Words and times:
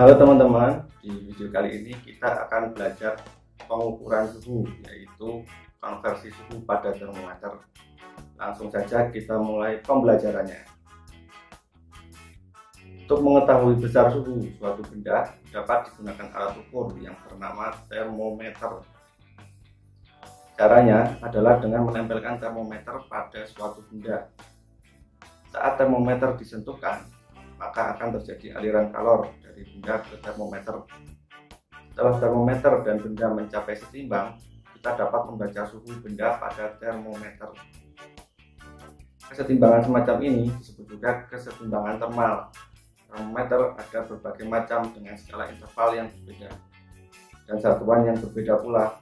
Halo 0.00 0.16
teman-teman, 0.16 0.80
di 1.04 1.12
video 1.12 1.52
kali 1.52 1.76
ini 1.76 1.92
kita 1.92 2.48
akan 2.48 2.72
belajar 2.72 3.20
pengukuran 3.68 4.32
suhu 4.32 4.64
yaitu 4.88 5.44
konversi 5.76 6.32
suhu 6.32 6.64
pada 6.64 6.88
termometer. 6.96 7.60
Langsung 8.40 8.72
saja 8.72 9.12
kita 9.12 9.36
mulai 9.36 9.76
pembelajarannya. 9.84 10.56
Untuk 12.80 13.20
mengetahui 13.20 13.76
besar 13.76 14.08
suhu 14.08 14.40
suatu 14.56 14.80
benda 14.88 15.36
dapat 15.52 15.92
digunakan 15.92 16.32
alat 16.32 16.56
ukur 16.64 16.96
yang 16.96 17.20
bernama 17.28 17.68
termometer. 17.84 18.80
Caranya 20.56 21.12
adalah 21.20 21.60
dengan 21.60 21.84
menempelkan 21.84 22.40
termometer 22.40 23.04
pada 23.04 23.44
suatu 23.44 23.84
benda. 23.92 24.32
Saat 25.52 25.76
termometer 25.76 26.40
disentuhkan, 26.40 27.04
maka 27.60 27.92
akan 27.92 28.16
terjadi 28.16 28.56
aliran 28.56 28.88
kalor 28.88 29.28
benda 29.64 30.00
ke 30.04 30.14
termometer. 30.22 30.76
Setelah 31.90 32.14
termometer 32.16 32.72
dan 32.86 32.96
benda 33.02 33.26
mencapai 33.28 33.76
setimbang, 33.76 34.38
kita 34.78 34.96
dapat 34.96 35.22
membaca 35.28 35.62
suhu 35.68 35.92
benda 36.00 36.40
pada 36.40 36.76
termometer. 36.80 37.50
Kesetimbangan 39.30 39.86
semacam 39.86 40.16
ini 40.24 40.50
disebut 40.58 40.86
juga 40.96 41.28
kesetimbangan 41.28 42.00
termal. 42.00 42.50
Termometer 43.10 43.60
ada 43.78 43.98
berbagai 44.06 44.46
macam 44.48 44.90
dengan 44.94 45.14
skala 45.18 45.50
interval 45.50 45.88
yang 45.94 46.08
berbeda 46.10 46.50
dan 47.50 47.58
satuan 47.58 48.06
yang 48.06 48.16
berbeda 48.22 48.62
pula. 48.62 48.94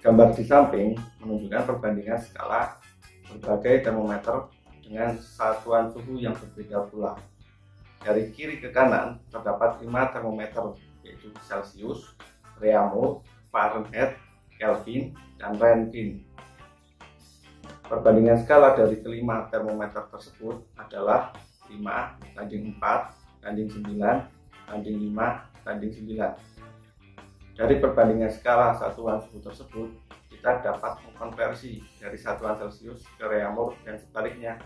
Gambar 0.00 0.32
di 0.32 0.44
samping 0.48 0.88
menunjukkan 1.20 1.62
perbandingan 1.68 2.16
skala 2.16 2.80
berbagai 3.28 3.84
termometer 3.84 4.48
dengan 4.80 5.12
satuan 5.20 5.92
suhu 5.92 6.16
yang 6.16 6.32
berbeda 6.32 6.88
pula. 6.88 7.20
Dari 8.02 8.32
kiri 8.32 8.60
ke 8.60 8.72
kanan 8.74 9.20
terdapat 9.30 9.82
5 9.82 10.14
termometer 10.14 10.76
yaitu 11.06 11.30
Celsius, 11.46 12.16
Reaumur, 12.58 13.22
Fahrenheit, 13.52 14.18
Kelvin, 14.56 15.14
dan 15.36 15.54
Rentgen. 15.60 16.24
Perbandingan 17.86 18.42
skala 18.42 18.74
dari 18.74 18.98
kelima 18.98 19.46
termometer 19.46 20.10
tersebut 20.10 20.66
adalah 20.74 21.30
5 21.70 21.78
banding 22.34 22.74
4 22.78 23.44
banding 23.46 23.68
9 23.70 24.02
banding 24.66 24.98
5 25.14 25.64
banding 25.66 25.92
9. 25.94 27.56
Dari 27.56 27.74
perbandingan 27.80 28.28
skala 28.34 28.76
satuan 28.76 29.22
suhu 29.22 29.40
tersebut, 29.40 29.88
kita 30.28 30.60
dapat 30.60 31.00
mengkonversi 31.08 31.80
dari 31.96 32.18
satuan 32.20 32.58
Celsius 32.60 33.06
ke 33.16 33.24
Reaumur 33.24 33.72
dan 33.86 33.96
sebaliknya. 33.96 34.60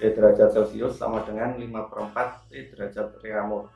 T 0.00 0.16
derajat 0.16 0.56
Celsius 0.56 0.96
sama 0.96 1.20
dengan 1.28 1.60
5 1.60 1.68
per 1.92 1.98
4 2.08 2.48
T 2.48 2.72
derajat 2.72 3.20
Reaumur 3.20 3.68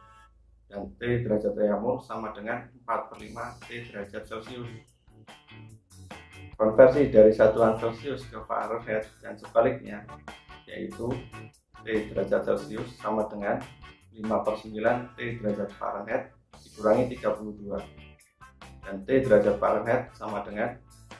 dan 0.72 0.89
T 0.97 1.20
derajat 1.20 1.53
Reaumur 1.53 2.00
sama 2.00 2.33
dengan 2.33 2.64
4 2.81 3.12
per 3.12 3.16
5 3.20 3.69
T 3.69 3.92
derajat 3.92 4.25
Celsius. 4.25 4.64
Konversi 6.56 7.12
dari 7.12 7.28
satuan 7.28 7.77
Celsius 7.77 8.25
ke 8.25 8.41
Fahrenheit 8.48 9.05
dan 9.20 9.36
sebaliknya 9.36 10.08
yaitu 10.64 11.12
T 11.84 12.08
derajat 12.08 12.41
Celsius 12.48 12.88
sama 12.97 13.28
dengan 13.28 13.61
5 14.16 14.25
per 14.25 14.54
9 14.65 14.72
T 15.21 15.44
derajat 15.44 15.71
Fahrenheit 15.77 16.32
dikurangi 16.56 17.21
32 17.21 17.84
dan 18.81 18.97
T 19.04 19.09
derajat 19.28 19.60
Fahrenheit 19.60 20.09
sama 20.16 20.41
dengan 20.41 20.72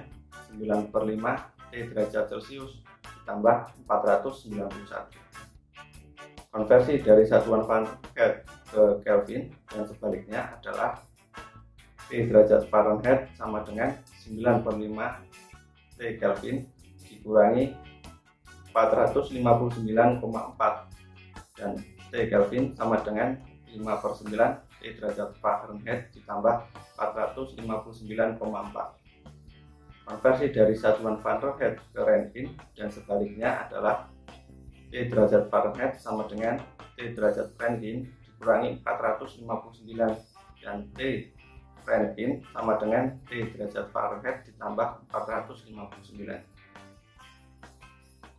9 0.55 0.87
per 0.87 1.03
5 1.03 1.19
T 1.67 1.91
derajat 1.91 2.31
Celcius 2.31 2.79
ditambah 3.03 3.75
491 3.83 5.11
konversi 6.49 7.03
dari 7.03 7.27
satuan 7.27 7.67
Fahrenheit 7.67 7.99
ke 8.71 9.03
Kelvin 9.03 9.51
dan 9.67 9.83
sebaliknya 9.83 10.47
adalah 10.55 11.03
T 12.07 12.23
derajat 12.23 12.71
Fahrenheit 12.71 13.35
sama 13.35 13.67
dengan 13.67 13.91
9 14.23 14.63
per 14.63 14.73
5 14.79 15.99
T 15.99 16.15
Kelvin 16.15 16.63
dikurangi 17.03 17.75
459,4 18.71 20.23
dan 21.59 21.75
T 21.83 22.13
Kelvin 22.31 22.71
sama 22.79 23.03
dengan 23.03 23.35
5 23.67 23.75
per 23.99 24.11
9 24.15 24.31
T 24.79 24.95
derajat 24.95 25.35
Fahrenheit 25.43 26.15
ditambah 26.15 26.63
459,4 26.99 28.99
konversi 30.09 30.49
dari 30.49 30.73
satuan 30.73 31.21
Fahrenheit 31.21 31.77
ke 31.93 32.01
Rentgen 32.01 32.57
dan 32.73 32.89
sebaliknya 32.89 33.69
adalah 33.69 34.09
T 34.89 35.05
derajat 35.05 35.53
Fahrenheit 35.53 36.01
sama 36.01 36.25
dengan 36.25 36.57
T 36.97 37.13
derajat 37.13 37.53
Rentgen 37.61 38.09
dikurangi 38.25 38.81
459 38.81 39.85
dan 40.65 40.89
T 40.97 41.29
Rentgen 41.85 42.41
sama 42.49 42.81
dengan 42.81 43.21
T 43.29 43.53
derajat 43.53 43.93
Fahrenheit 43.93 44.49
ditambah 44.49 45.05
459 45.13 45.77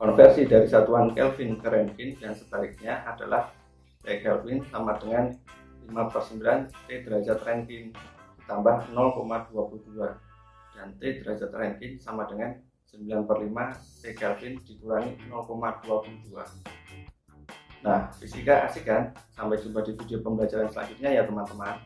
Konversi 0.00 0.48
dari 0.48 0.64
satuan 0.66 1.14
Kelvin 1.14 1.60
ke 1.62 1.70
Rentgen 1.70 2.18
dan 2.18 2.34
sebaliknya 2.34 3.06
adalah 3.06 3.54
T 4.02 4.10
Kelvin 4.26 4.58
sama 4.74 4.98
dengan 4.98 5.38
5 5.86 5.94
per 6.10 6.22
9 6.34 6.66
T 6.66 6.88
derajat 7.06 7.38
Rentgen 7.46 7.94
ditambah 8.50 8.90
0,22 8.90 10.10
dan 10.74 10.90
T 10.98 11.22
derajat 11.22 11.54
Rentgen 11.54 12.02
sama 12.02 12.26
dengan 12.26 12.58
9 12.90 13.22
per 13.22 13.38
5 13.46 14.02
T 14.02 14.04
Kelvin 14.18 14.58
dikurangi 14.66 15.14
0,22 15.30 16.34
Nah, 17.80 18.10
fisika 18.18 18.66
asik 18.66 18.90
kan? 18.90 19.14
Sampai 19.32 19.56
jumpa 19.62 19.86
di 19.86 19.94
video 19.94 20.20
pembelajaran 20.20 20.68
selanjutnya 20.68 21.14
ya 21.16 21.22
teman-teman. 21.24 21.80